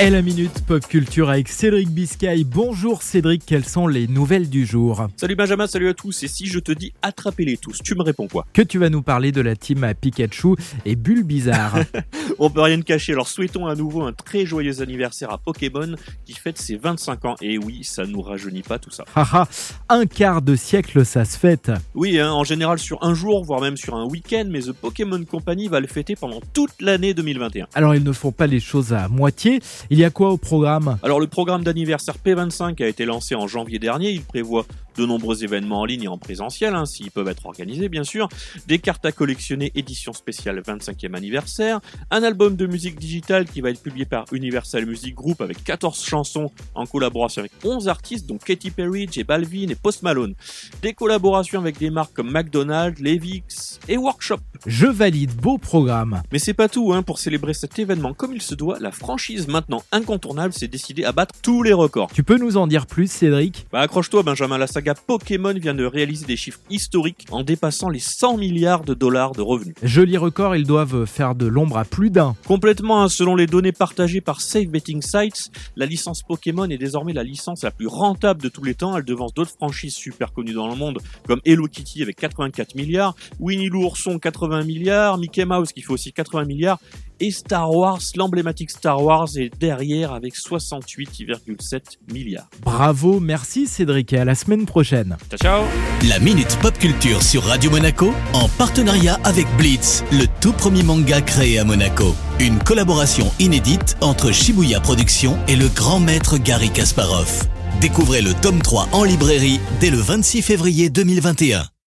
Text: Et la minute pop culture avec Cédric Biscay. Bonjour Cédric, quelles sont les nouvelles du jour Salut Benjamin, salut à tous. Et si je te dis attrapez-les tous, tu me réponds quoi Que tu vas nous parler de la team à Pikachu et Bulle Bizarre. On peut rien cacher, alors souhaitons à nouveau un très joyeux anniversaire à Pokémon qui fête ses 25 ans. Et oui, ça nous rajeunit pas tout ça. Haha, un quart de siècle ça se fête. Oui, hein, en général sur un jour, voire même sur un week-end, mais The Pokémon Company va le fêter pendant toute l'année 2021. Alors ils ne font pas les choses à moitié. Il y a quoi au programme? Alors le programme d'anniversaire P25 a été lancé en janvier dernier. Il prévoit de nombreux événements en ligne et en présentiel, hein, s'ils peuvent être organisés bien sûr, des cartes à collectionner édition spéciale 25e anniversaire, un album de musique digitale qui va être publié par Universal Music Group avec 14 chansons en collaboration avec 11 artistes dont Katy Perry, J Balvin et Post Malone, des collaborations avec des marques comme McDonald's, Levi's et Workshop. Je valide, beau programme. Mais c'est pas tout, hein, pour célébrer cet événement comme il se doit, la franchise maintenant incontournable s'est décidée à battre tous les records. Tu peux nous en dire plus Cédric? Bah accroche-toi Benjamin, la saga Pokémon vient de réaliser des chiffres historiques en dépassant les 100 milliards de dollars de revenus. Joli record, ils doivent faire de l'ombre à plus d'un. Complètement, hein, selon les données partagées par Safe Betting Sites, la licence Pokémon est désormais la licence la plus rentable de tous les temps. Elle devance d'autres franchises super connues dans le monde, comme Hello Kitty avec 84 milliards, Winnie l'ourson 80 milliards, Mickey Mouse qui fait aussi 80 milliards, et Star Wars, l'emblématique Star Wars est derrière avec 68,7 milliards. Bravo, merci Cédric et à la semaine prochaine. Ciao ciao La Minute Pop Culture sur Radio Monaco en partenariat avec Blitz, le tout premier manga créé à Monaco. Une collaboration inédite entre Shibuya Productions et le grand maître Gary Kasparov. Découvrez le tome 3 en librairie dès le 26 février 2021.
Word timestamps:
Et 0.00 0.10
la 0.10 0.22
minute 0.22 0.64
pop 0.64 0.86
culture 0.86 1.28
avec 1.28 1.48
Cédric 1.48 1.90
Biscay. 1.90 2.44
Bonjour 2.44 3.02
Cédric, 3.02 3.42
quelles 3.44 3.64
sont 3.64 3.88
les 3.88 4.06
nouvelles 4.06 4.48
du 4.48 4.64
jour 4.64 5.08
Salut 5.16 5.34
Benjamin, 5.34 5.66
salut 5.66 5.88
à 5.88 5.94
tous. 5.94 6.22
Et 6.22 6.28
si 6.28 6.46
je 6.46 6.60
te 6.60 6.70
dis 6.70 6.92
attrapez-les 7.02 7.56
tous, 7.56 7.82
tu 7.82 7.96
me 7.96 8.04
réponds 8.04 8.28
quoi 8.28 8.46
Que 8.52 8.62
tu 8.62 8.78
vas 8.78 8.90
nous 8.90 9.02
parler 9.02 9.32
de 9.32 9.40
la 9.40 9.56
team 9.56 9.82
à 9.82 9.94
Pikachu 9.94 10.54
et 10.84 10.94
Bulle 10.94 11.24
Bizarre. 11.24 11.80
On 12.38 12.48
peut 12.48 12.60
rien 12.60 12.80
cacher, 12.80 13.14
alors 13.14 13.26
souhaitons 13.26 13.66
à 13.66 13.74
nouveau 13.74 14.02
un 14.02 14.12
très 14.12 14.46
joyeux 14.46 14.82
anniversaire 14.82 15.32
à 15.32 15.38
Pokémon 15.38 15.96
qui 16.24 16.34
fête 16.34 16.58
ses 16.58 16.76
25 16.76 17.24
ans. 17.24 17.34
Et 17.42 17.58
oui, 17.58 17.82
ça 17.82 18.06
nous 18.06 18.22
rajeunit 18.22 18.62
pas 18.62 18.78
tout 18.78 18.92
ça. 18.92 19.04
Haha, 19.16 19.48
un 19.88 20.06
quart 20.06 20.42
de 20.42 20.54
siècle 20.54 21.04
ça 21.04 21.24
se 21.24 21.36
fête. 21.36 21.72
Oui, 21.96 22.20
hein, 22.20 22.30
en 22.30 22.44
général 22.44 22.78
sur 22.78 23.02
un 23.02 23.14
jour, 23.14 23.44
voire 23.44 23.60
même 23.60 23.76
sur 23.76 23.96
un 23.96 24.04
week-end, 24.04 24.44
mais 24.48 24.60
The 24.60 24.72
Pokémon 24.72 25.24
Company 25.24 25.66
va 25.66 25.80
le 25.80 25.88
fêter 25.88 26.14
pendant 26.14 26.40
toute 26.52 26.80
l'année 26.80 27.14
2021. 27.14 27.66
Alors 27.74 27.96
ils 27.96 28.04
ne 28.04 28.12
font 28.12 28.30
pas 28.30 28.46
les 28.46 28.60
choses 28.60 28.92
à 28.92 29.08
moitié. 29.08 29.60
Il 29.90 29.98
y 29.98 30.04
a 30.04 30.10
quoi 30.10 30.30
au 30.30 30.36
programme? 30.36 30.98
Alors 31.02 31.18
le 31.18 31.26
programme 31.26 31.64
d'anniversaire 31.64 32.16
P25 32.22 32.82
a 32.82 32.88
été 32.88 33.06
lancé 33.06 33.34
en 33.34 33.46
janvier 33.46 33.78
dernier. 33.78 34.10
Il 34.10 34.22
prévoit 34.22 34.66
de 34.98 35.06
nombreux 35.06 35.44
événements 35.44 35.80
en 35.80 35.84
ligne 35.84 36.04
et 36.04 36.08
en 36.08 36.18
présentiel, 36.18 36.74
hein, 36.74 36.84
s'ils 36.84 37.10
peuvent 37.10 37.28
être 37.28 37.46
organisés 37.46 37.88
bien 37.88 38.04
sûr, 38.04 38.28
des 38.66 38.78
cartes 38.78 39.06
à 39.06 39.12
collectionner 39.12 39.70
édition 39.76 40.12
spéciale 40.12 40.60
25e 40.60 41.14
anniversaire, 41.14 41.80
un 42.10 42.22
album 42.24 42.56
de 42.56 42.66
musique 42.66 42.98
digitale 42.98 43.46
qui 43.46 43.60
va 43.60 43.70
être 43.70 43.82
publié 43.82 44.04
par 44.04 44.24
Universal 44.32 44.86
Music 44.86 45.14
Group 45.14 45.40
avec 45.40 45.62
14 45.62 46.04
chansons 46.04 46.50
en 46.74 46.86
collaboration 46.86 47.40
avec 47.40 47.52
11 47.64 47.88
artistes 47.88 48.26
dont 48.26 48.38
Katy 48.38 48.70
Perry, 48.72 49.08
J 49.10 49.22
Balvin 49.22 49.68
et 49.68 49.76
Post 49.76 50.02
Malone, 50.02 50.34
des 50.82 50.94
collaborations 50.94 51.60
avec 51.60 51.78
des 51.78 51.90
marques 51.90 52.12
comme 52.12 52.32
McDonald's, 52.32 53.00
Levi's 53.00 53.78
et 53.86 53.96
Workshop. 53.96 54.38
Je 54.66 54.86
valide, 54.86 55.34
beau 55.34 55.58
programme. 55.58 56.22
Mais 56.32 56.40
c'est 56.40 56.54
pas 56.54 56.68
tout, 56.68 56.92
hein, 56.92 57.02
pour 57.02 57.20
célébrer 57.20 57.54
cet 57.54 57.78
événement 57.78 58.14
comme 58.14 58.34
il 58.34 58.42
se 58.42 58.56
doit, 58.56 58.78
la 58.80 58.90
franchise 58.90 59.46
maintenant 59.46 59.82
incontournable 59.92 60.52
s'est 60.52 60.66
décidée 60.66 61.04
à 61.04 61.12
battre 61.12 61.36
tous 61.40 61.62
les 61.62 61.72
records. 61.72 62.10
Tu 62.12 62.24
peux 62.24 62.38
nous 62.38 62.56
en 62.56 62.66
dire 62.66 62.86
plus 62.86 63.10
Cédric? 63.10 63.66
Bah 63.70 63.80
accroche-toi 63.80 64.24
Benjamin, 64.24 64.58
la 64.58 64.66
saga 64.88 65.00
Pokémon 65.06 65.52
vient 65.52 65.74
de 65.74 65.84
réaliser 65.84 66.24
des 66.24 66.36
chiffres 66.36 66.60
historiques 66.70 67.26
en 67.30 67.42
dépassant 67.42 67.88
les 67.88 67.98
100 67.98 68.38
milliards 68.38 68.84
de 68.84 68.94
dollars 68.94 69.32
de 69.32 69.42
revenus. 69.42 69.74
Joli 69.82 70.16
record, 70.16 70.56
ils 70.56 70.66
doivent 70.66 71.04
faire 71.04 71.34
de 71.34 71.46
l'ombre 71.46 71.76
à 71.78 71.84
plus 71.84 72.10
d'un. 72.10 72.36
Complètement, 72.46 73.02
hein, 73.02 73.08
selon 73.08 73.36
les 73.36 73.46
données 73.46 73.72
partagées 73.72 74.20
par 74.20 74.40
Safe 74.40 74.68
Betting 74.68 75.02
Sites, 75.02 75.50
la 75.76 75.86
licence 75.86 76.22
Pokémon 76.22 76.68
est 76.70 76.78
désormais 76.78 77.12
la 77.12 77.22
licence 77.22 77.62
la 77.62 77.70
plus 77.70 77.86
rentable 77.86 78.40
de 78.40 78.48
tous 78.48 78.64
les 78.64 78.74
temps. 78.74 78.96
Elle 78.96 79.04
devance 79.04 79.34
d'autres 79.34 79.50
franchises 79.50 79.94
super 79.94 80.32
connues 80.32 80.54
dans 80.54 80.68
le 80.68 80.76
monde, 80.76 81.00
comme 81.26 81.40
Hello 81.44 81.66
Kitty 81.66 82.02
avec 82.02 82.16
84 82.16 82.74
milliards, 82.74 83.14
Winnie 83.40 83.68
l'ourson 83.68 84.18
80 84.18 84.64
milliards, 84.64 85.18
Mickey 85.18 85.44
Mouse 85.44 85.72
qui 85.72 85.82
fait 85.82 85.92
aussi 85.92 86.12
80 86.12 86.44
milliards, 86.44 86.78
et 87.20 87.30
Star 87.30 87.74
Wars, 87.74 88.00
l'emblématique 88.16 88.70
Star 88.70 89.02
Wars 89.02 89.28
est 89.36 89.50
derrière 89.58 90.12
avec 90.12 90.34
68,7 90.34 91.80
milliards. 92.12 92.48
Bravo, 92.62 93.20
merci 93.20 93.66
Cédric 93.66 94.12
et 94.12 94.18
à 94.18 94.24
la 94.24 94.34
semaine 94.34 94.66
prochaine. 94.66 95.16
Ciao 95.30 95.38
ciao 95.38 95.64
La 96.08 96.18
Minute 96.18 96.58
Pop 96.60 96.76
Culture 96.78 97.22
sur 97.22 97.44
Radio 97.44 97.70
Monaco 97.70 98.12
en 98.32 98.48
partenariat 98.48 99.18
avec 99.24 99.46
Blitz, 99.56 100.04
le 100.12 100.26
tout 100.40 100.52
premier 100.52 100.82
manga 100.82 101.20
créé 101.20 101.58
à 101.58 101.64
Monaco. 101.64 102.14
Une 102.40 102.58
collaboration 102.58 103.30
inédite 103.38 103.96
entre 104.00 104.32
Shibuya 104.32 104.80
Productions 104.80 105.38
et 105.48 105.56
le 105.56 105.68
grand 105.68 106.00
maître 106.00 106.38
Gary 106.38 106.70
Kasparov. 106.70 107.48
Découvrez 107.80 108.22
le 108.22 108.34
tome 108.34 108.60
3 108.60 108.88
en 108.92 109.04
librairie 109.04 109.60
dès 109.80 109.90
le 109.90 109.98
26 109.98 110.42
février 110.42 110.90
2021. 110.90 111.68